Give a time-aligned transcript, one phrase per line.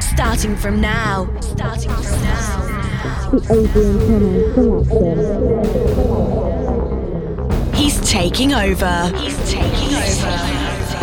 [0.00, 1.28] Starting from now.
[1.40, 2.64] Starting from now.
[3.30, 3.98] The Adrian
[4.54, 5.98] Thomas selection.
[7.74, 9.12] He's taking over.
[9.16, 10.36] He's taking over.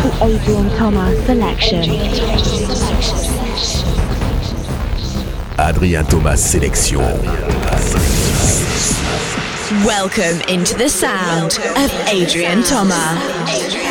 [0.02, 1.90] The Adrian Thomas selection.
[5.58, 8.25] Adrien Thomas sélection.
[9.70, 13.85] Welcome into the sound of Adrian Thomas.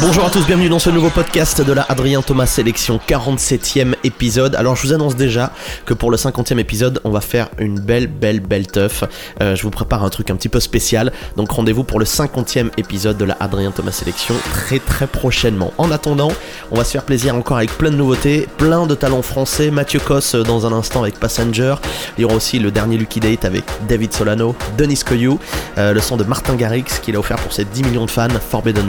[0.00, 4.54] Bonjour à tous, bienvenue dans ce nouveau podcast de la Adrien Thomas Sélection 47e épisode.
[4.54, 5.52] Alors je vous annonce déjà
[5.86, 9.02] que pour le 50e épisode, on va faire une belle, belle, belle teuf.
[9.40, 11.12] Euh, je vous prépare un truc un petit peu spécial.
[11.36, 15.72] Donc rendez-vous pour le 50e épisode de la Adrien Thomas Sélection très très prochainement.
[15.78, 16.30] En attendant,
[16.70, 19.72] on va se faire plaisir encore avec plein de nouveautés, plein de talents français.
[19.72, 21.74] Mathieu Cos euh, dans un instant avec Passenger.
[22.16, 25.40] Il y aura aussi le dernier Lucky Date avec David Solano, Denis Coyou,
[25.76, 28.28] euh, le son de Martin Garrix qu'il a offert pour ses 10 millions de fans,
[28.48, 28.88] Forbidden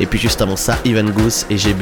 [0.00, 1.74] Et puis juste avant ça, Ivan Goose et j'ai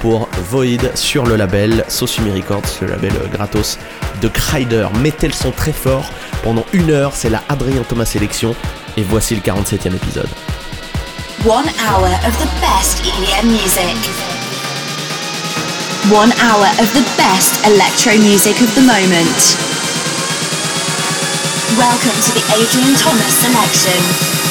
[0.00, 3.78] pour Void sur le label Sosumi Records, le label euh, gratos
[4.20, 4.88] de Kryder.
[5.00, 6.04] Mettez le son très fort
[6.42, 8.54] pendant une heure, c'est la Adrien Thomas sélection.
[8.96, 10.28] Et voici le 47e épisode.
[11.44, 13.96] One hour of the best EDM music.
[16.10, 19.56] One hour of the best electro music of the moment.
[21.78, 24.45] Welcome to the Adrian Thomas selection.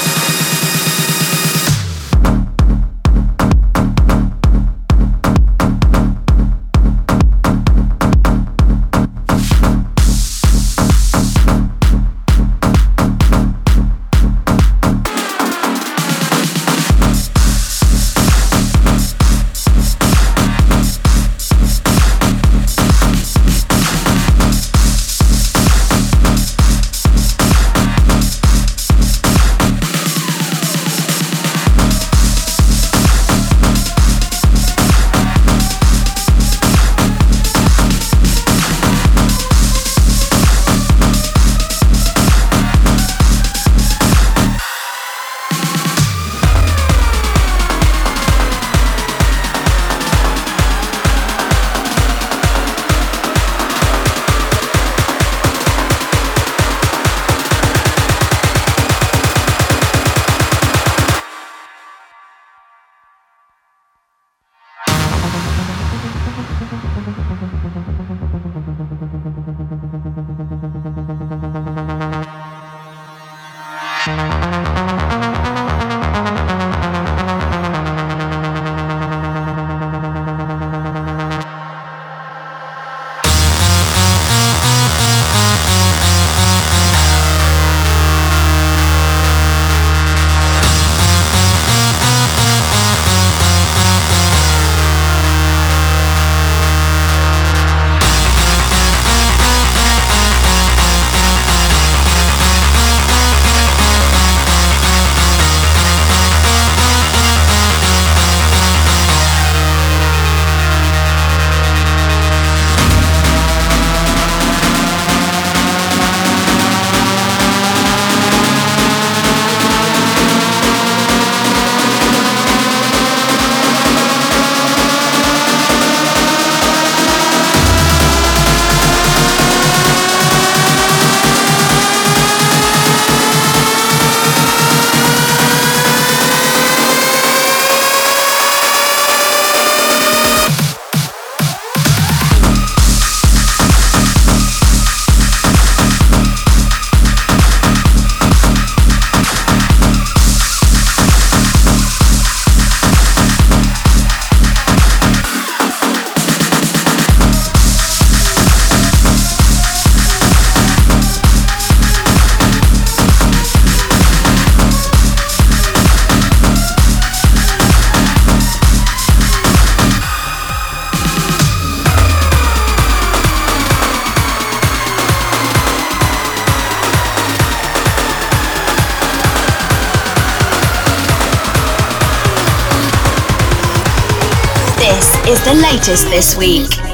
[185.86, 186.85] The latest this week.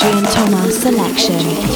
[0.00, 1.67] Adrian Thomas selection.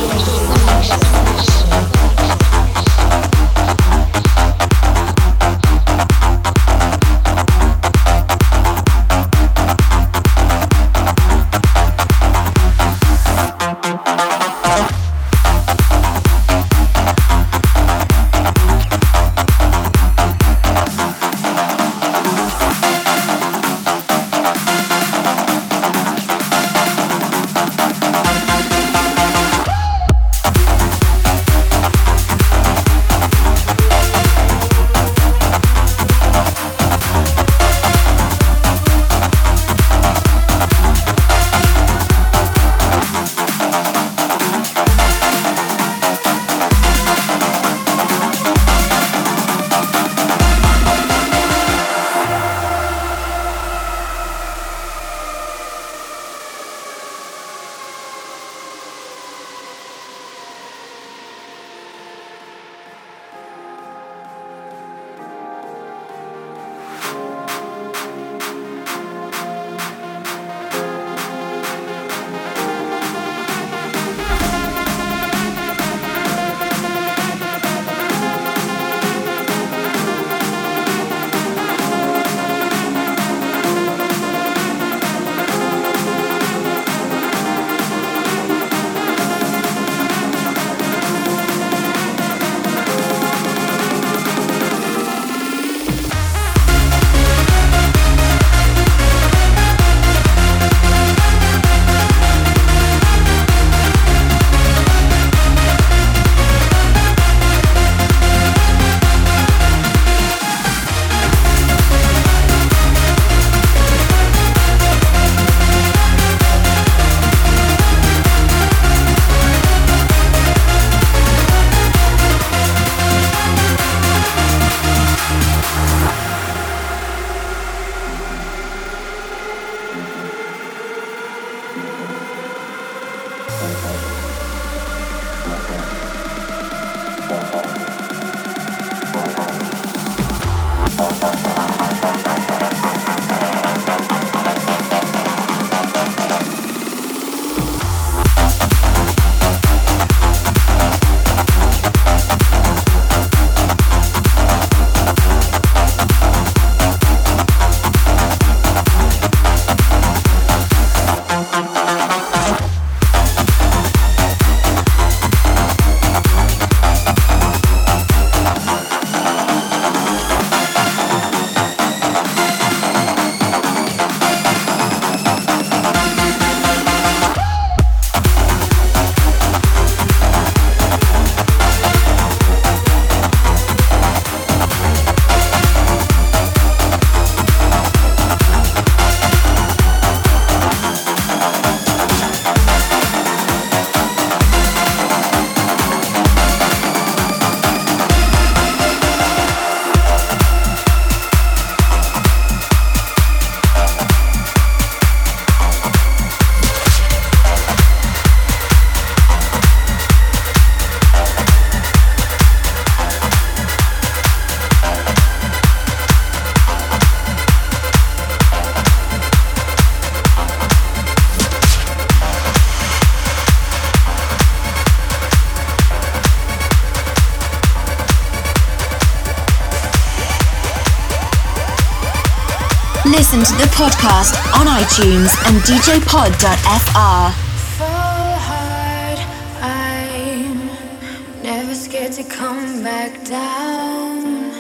[233.13, 237.33] Listen to the podcast on iTunes and djpod.fr.
[237.77, 239.19] Fall hard,
[239.61, 244.55] I'm never scared to come back down.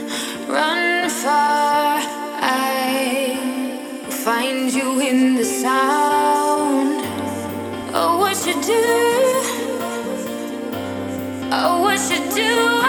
[0.50, 1.96] Run far,
[2.42, 3.38] I
[4.22, 7.00] find you in the sound.
[7.94, 8.84] Oh, what you do?
[11.50, 12.81] Oh, what you do?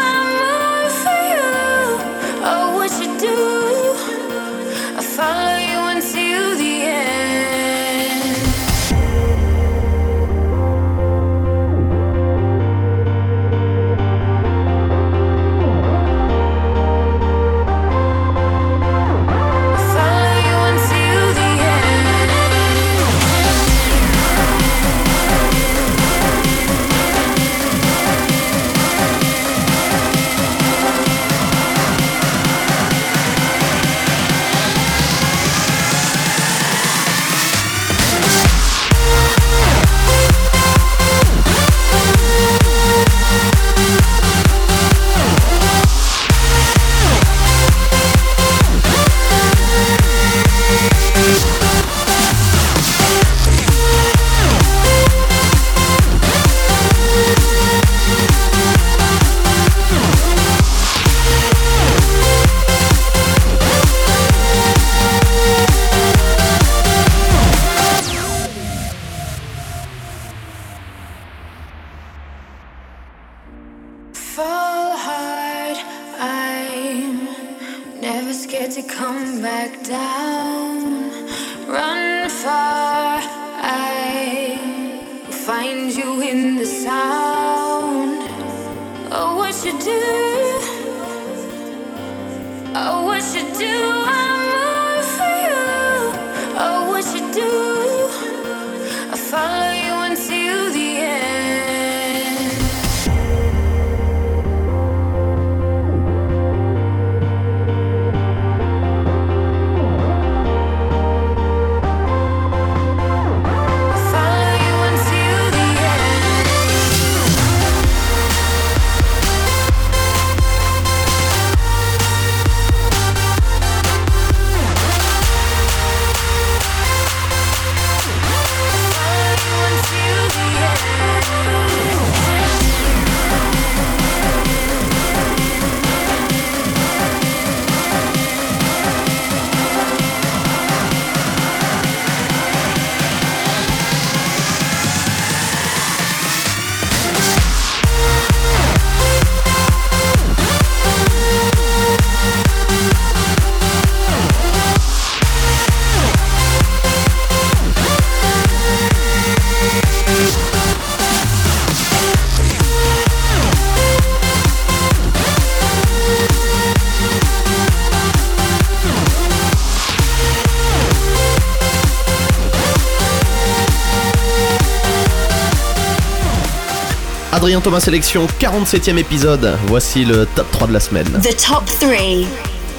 [177.54, 179.56] Adrien Thomas Sélection, 47ème épisode.
[179.68, 181.06] Voici le top 3 de la semaine.
[181.22, 182.26] The top three.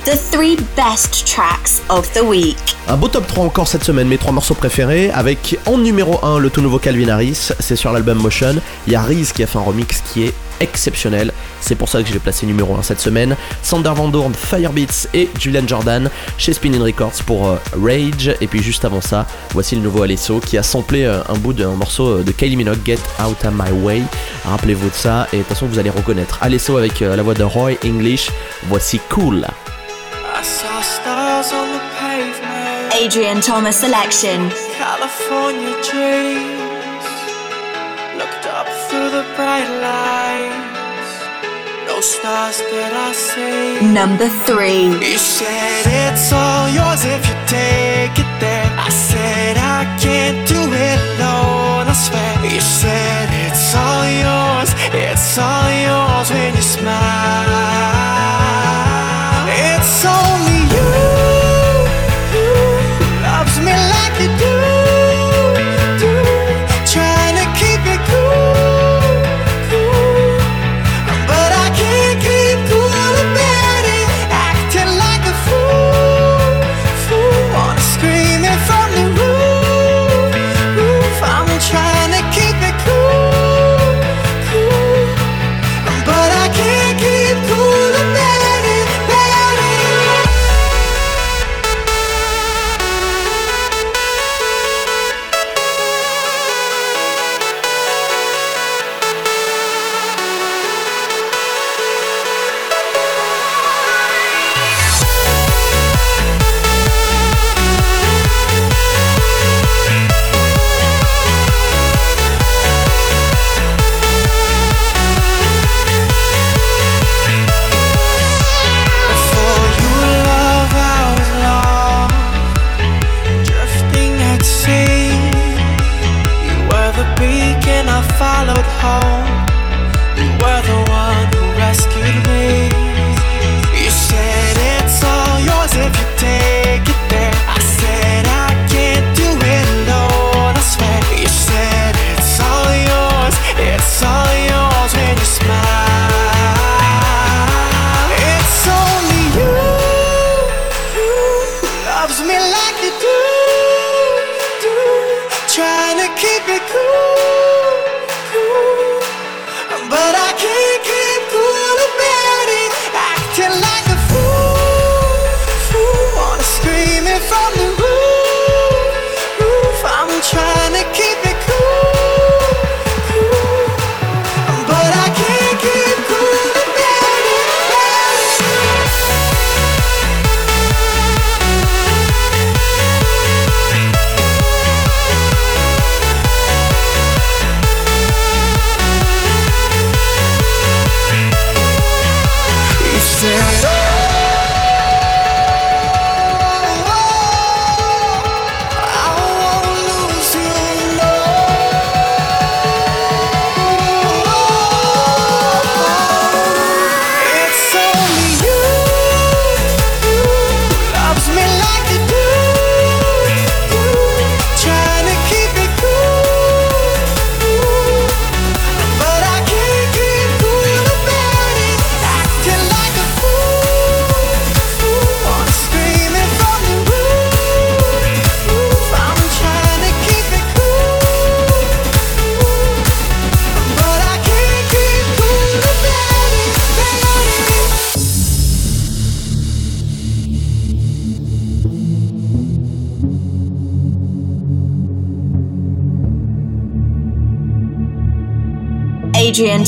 [0.04, 2.56] The three best tracks of the week.
[2.88, 6.40] Un beau top 3 encore cette semaine, mes trois morceaux préférés, avec en numéro 1
[6.40, 8.56] le tout nouveau Calvin Harris, c'est sur l'album Motion.
[8.88, 12.02] Il y a Reese qui a fait un remix qui est exceptionnel, c'est pour ça
[12.02, 13.36] que je l'ai placé numéro 1 cette semaine.
[13.62, 18.34] Sander Van Doorn, Firebeats et Julian Jordan chez Spinning Records pour euh, Rage.
[18.40, 21.52] Et puis juste avant ça, voici le nouveau Alesso qui a samplé euh, un bout
[21.52, 24.02] d'un morceau de Kylie Minogue, Get Out of My Way.
[24.44, 27.34] Rappelez-vous de ça, et de toute façon vous allez reconnaître Alesso avec euh, la voix
[27.34, 28.30] de Roy English.
[28.68, 29.46] Voici Cool.
[30.36, 34.50] I saw stars on the pavement, Adrian Thomas Selection.
[34.76, 36.63] California.
[39.36, 41.12] Bright lights.
[41.86, 43.92] No stars did I see.
[44.00, 44.84] Number three.
[45.12, 48.68] You said it's all yours if you take it there.
[48.78, 51.86] I said I can't do it alone.
[51.88, 52.34] I swear.
[52.54, 54.70] You said it's all yours.
[54.92, 57.52] It's all yours when you smile.
[59.48, 60.53] It's only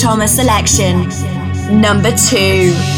[0.06, 1.08] Thomas selection.
[1.80, 2.95] Number two.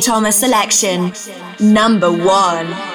[0.00, 1.12] Thomas selection.
[1.60, 2.93] Number one.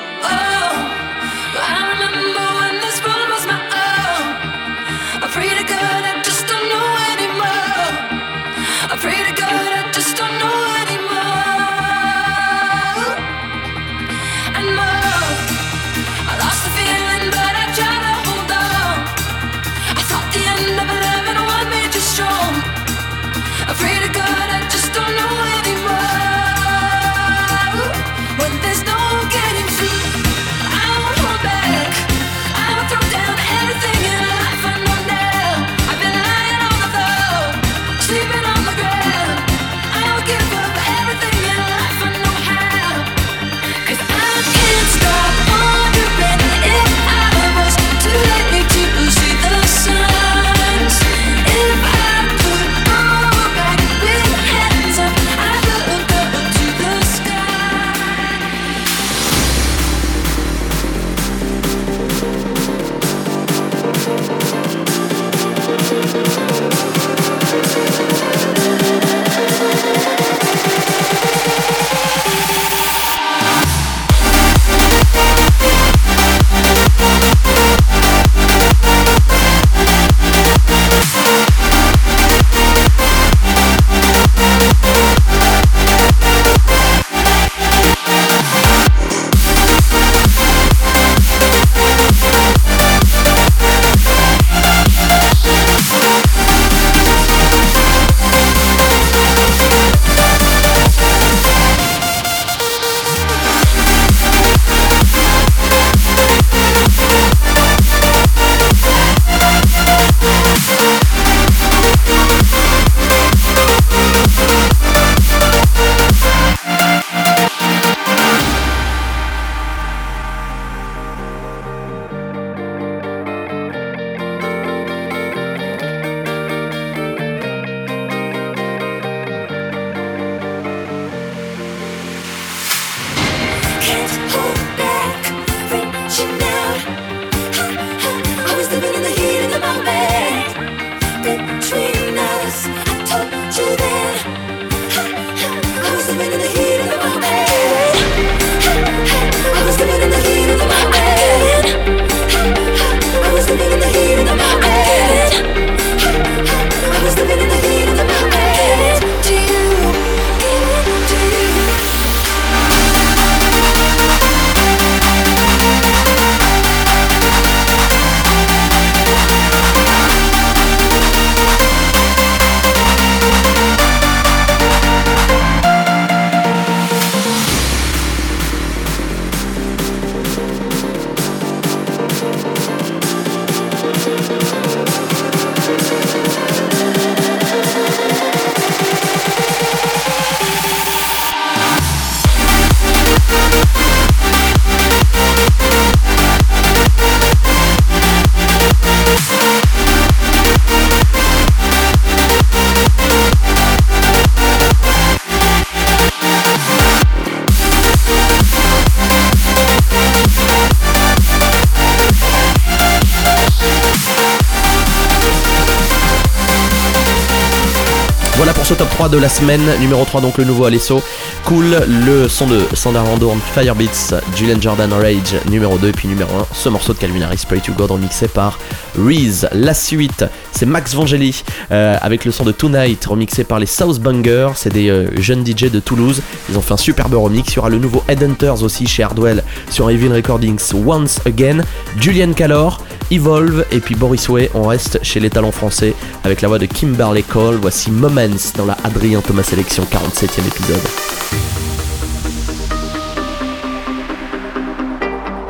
[218.99, 219.61] 3 de la semaine.
[219.79, 221.01] Numéro 3, donc le nouveau Alesso.
[221.45, 225.87] Cool, le son de Sander Rando Firebeats, Julian Jordan Rage, numéro 2.
[225.87, 228.59] Et puis numéro 1, ce morceau de Calvin Harris, Pray to God, remixé par
[228.97, 229.47] Reese.
[229.53, 233.99] La suite, c'est Max Vangeli euh, avec le son de Tonight, remixé par les South
[234.01, 234.51] Bangers.
[234.55, 236.21] C'est des euh, jeunes DJ de Toulouse.
[236.49, 237.53] Ils ont fait un superbe remix.
[237.53, 241.61] Il y aura le nouveau Headhunters aussi chez Hardwell sur Evil Recordings Once Again.
[241.97, 244.51] Julian Calor, Evolve et puis Boris Way.
[244.53, 245.93] On reste chez les talents français
[246.23, 247.55] avec la voix de Kimberly Cole.
[247.55, 250.79] Voici Moments dans la Adrien Thomas Sélection 47e épisode.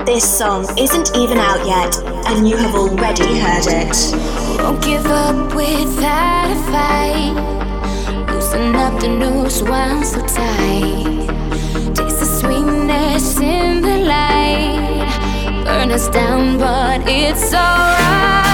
[0.05, 1.95] This song isn't even out yet,
[2.25, 3.95] and you have already heard it.
[4.59, 7.35] Won't give up without a fight.
[8.33, 11.27] Loosen up the noose wound so tight.
[11.93, 13.78] Taste the sweetness in the light.
[13.78, 13.78] Burn
[15.91, 18.48] us down, but it's alright.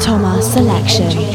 [0.00, 1.27] Thomas Selection.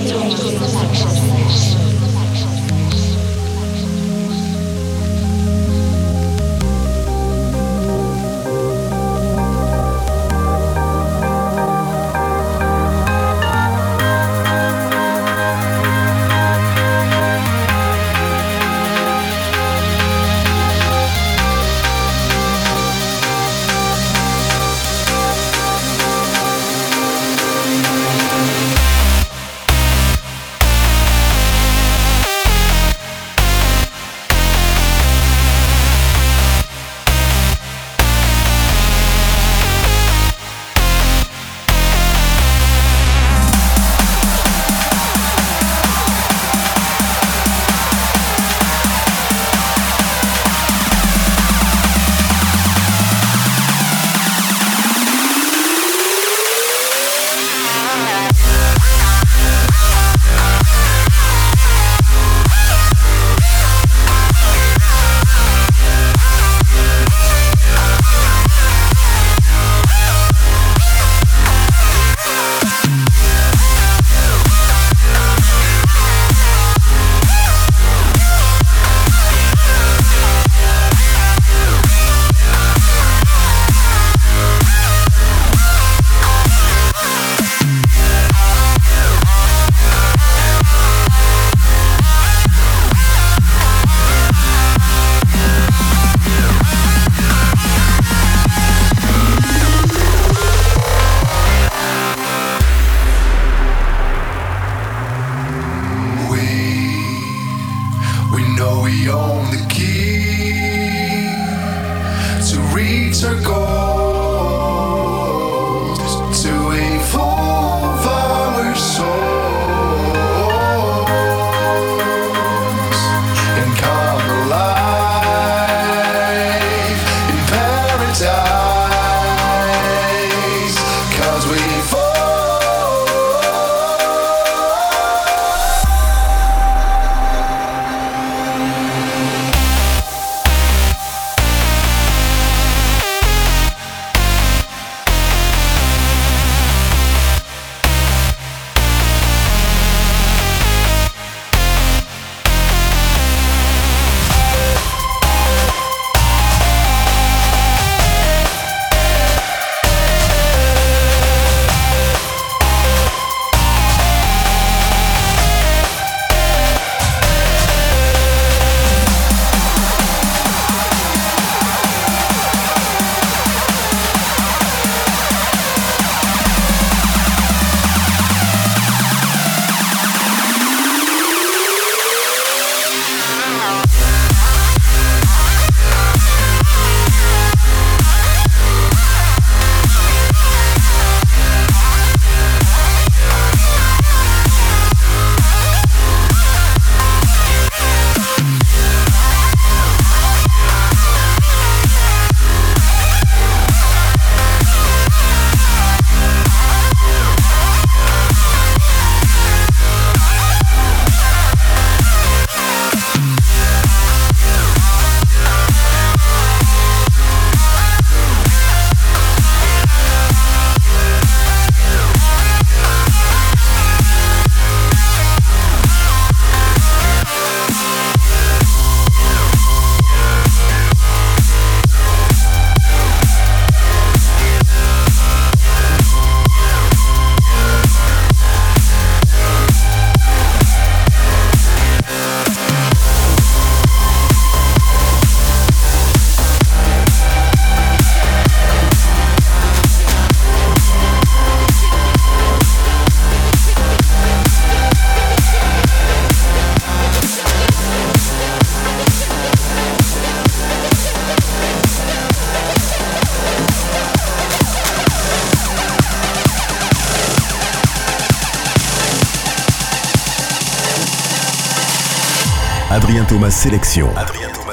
[273.49, 274.09] Sélection.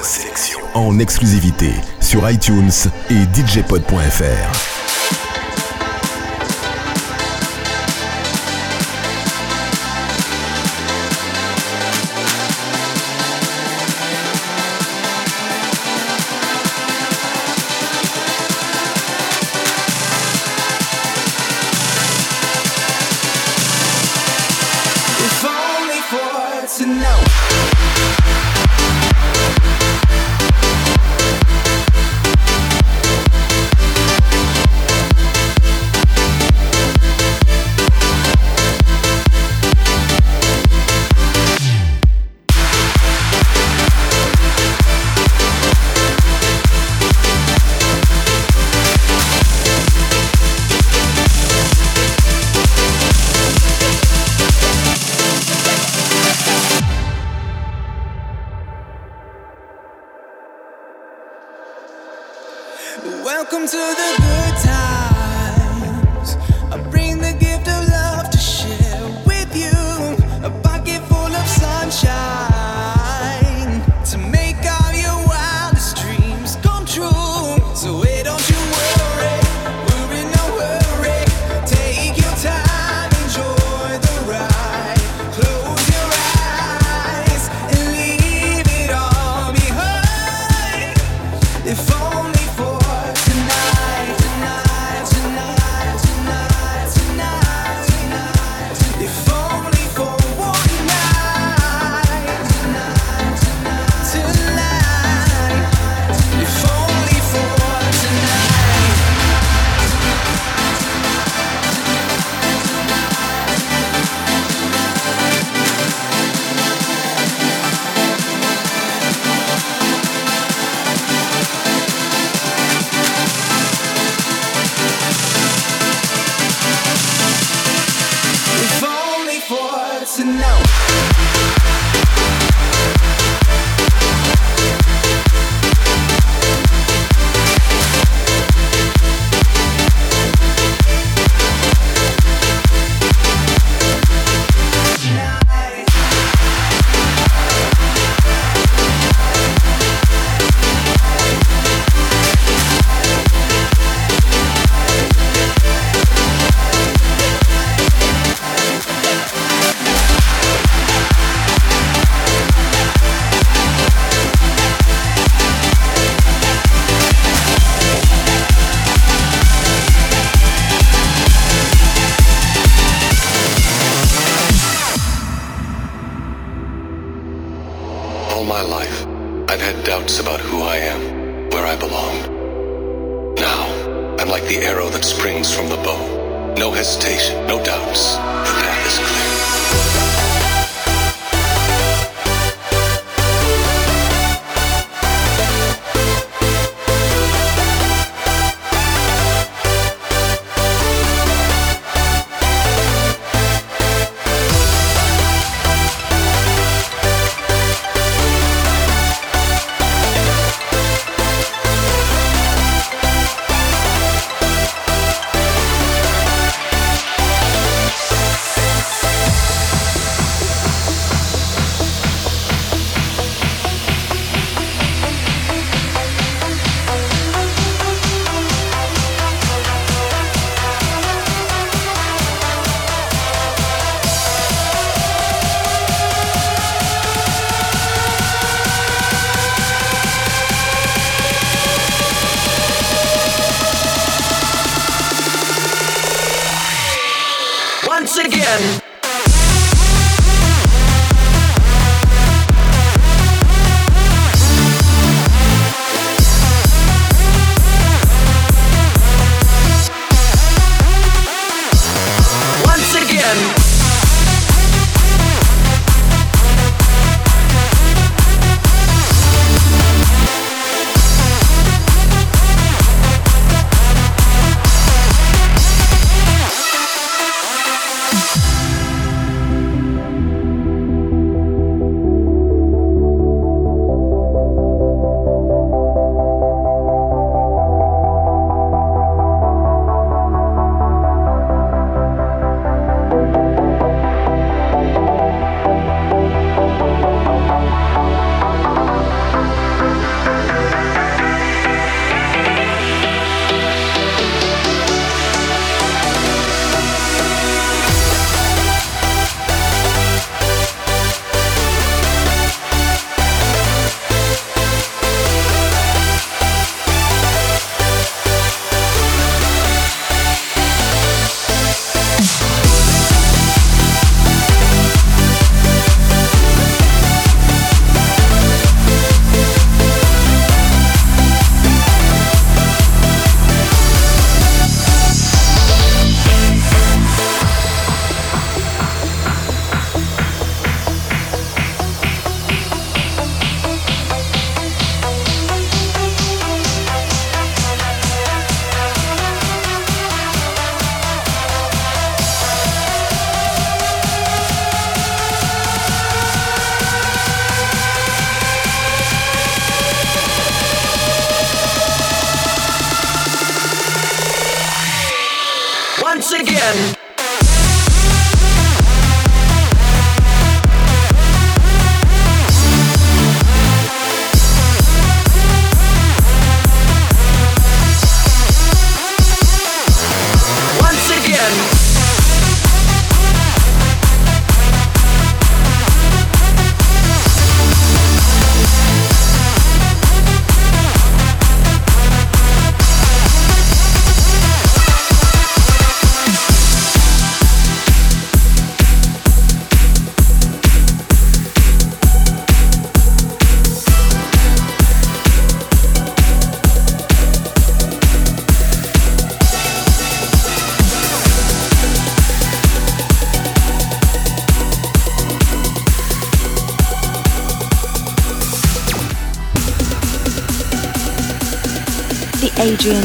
[0.03, 0.61] Sélection.
[0.75, 2.71] En exclusivité sur iTunes
[3.11, 4.80] et DJpod.fr.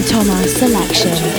[0.08, 1.35] Thomas Selection.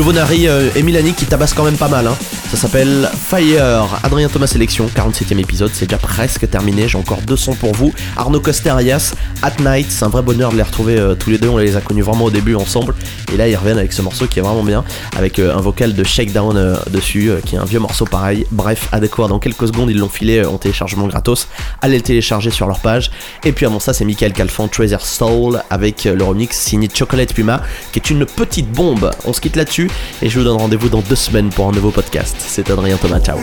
[0.00, 2.06] Nouveau Nari euh, et Milani qui tabasse quand même pas mal.
[2.06, 2.16] hein.
[2.50, 3.86] Ça s'appelle Fire.
[4.02, 5.70] Adrien Thomas Sélection, 47ème épisode.
[5.74, 6.88] C'est déjà presque terminé.
[6.88, 7.92] J'ai encore deux sons pour vous.
[8.16, 9.88] Arnaud Coster alias At Night.
[9.90, 11.50] C'est un vrai bonheur de les retrouver euh, tous les deux.
[11.50, 12.94] On les a connus vraiment au début ensemble.
[13.30, 14.84] Et là, ils reviennent avec ce morceau qui est vraiment bien.
[15.18, 18.46] Avec euh, un vocal de Shakedown dessus, qui est un vieux morceau pareil.
[18.52, 19.90] Bref, à découvrir dans quelques secondes.
[19.90, 21.46] Ils l'ont filé en téléchargement gratos.
[21.82, 23.10] Allez le télécharger sur leur page.
[23.44, 27.34] Et puis avant ça, c'est Michael Calfan, Treasure Soul, avec euh, le remix signé Chocolate
[27.34, 27.62] Puma,
[27.92, 29.10] qui est une petite bombe.
[29.24, 29.90] On se quitte là-dessus.
[30.22, 32.36] Et je vous donne rendez-vous dans deux semaines pour un nouveau podcast.
[32.38, 33.20] C'est Adrien Thomas.
[33.20, 33.38] Ciao.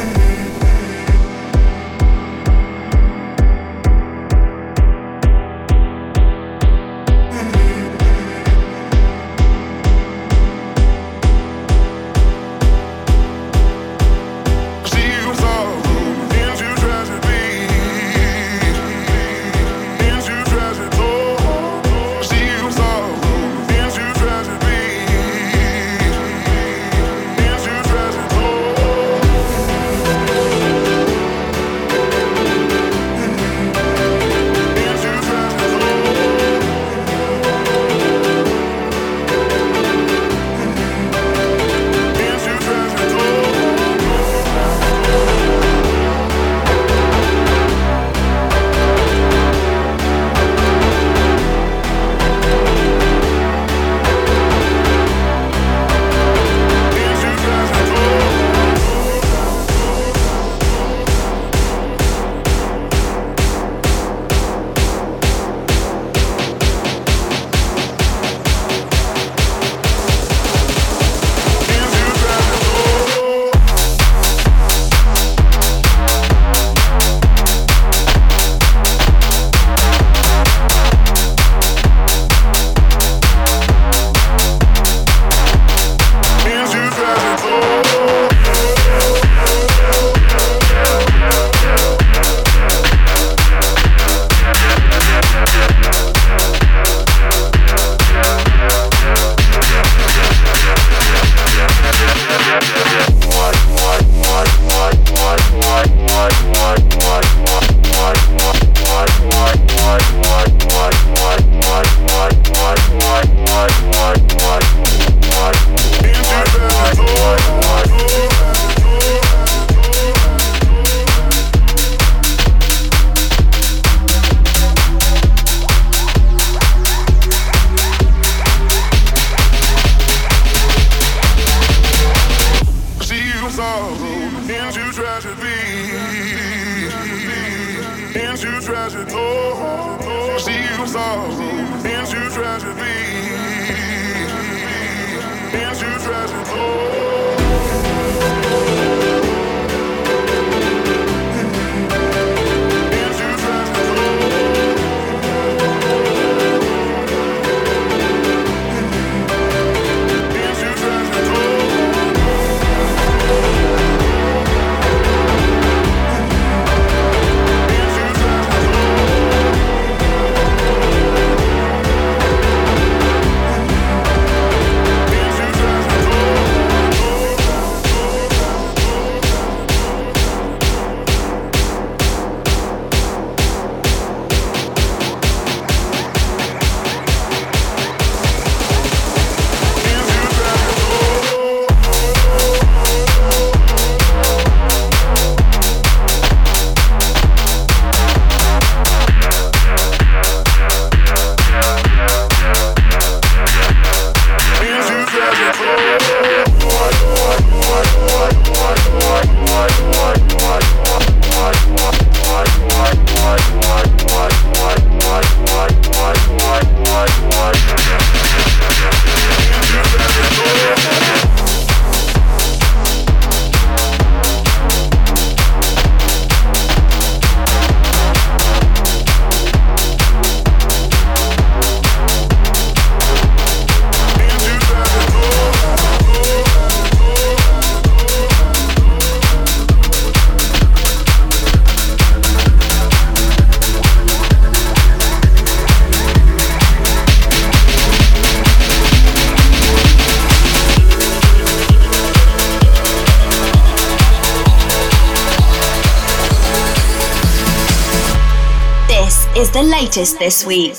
[259.67, 260.77] Latest this week.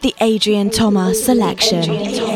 [0.00, 2.31] The Adrian Thomas Selection.